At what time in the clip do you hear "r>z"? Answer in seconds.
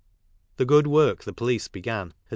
2.07-2.15